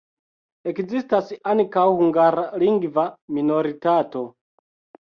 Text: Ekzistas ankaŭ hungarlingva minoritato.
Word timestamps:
Ekzistas 0.71 1.29
ankaŭ 1.53 1.85
hungarlingva 2.01 3.07
minoritato. 3.39 4.27